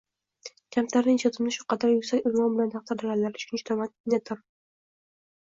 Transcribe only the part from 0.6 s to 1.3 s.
Kamtarin